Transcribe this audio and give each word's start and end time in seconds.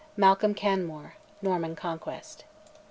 MALCOLM 0.17 0.55
CANMORE 0.55 1.15
NORMAN 1.43 1.75
CONQUEST. 1.75 2.43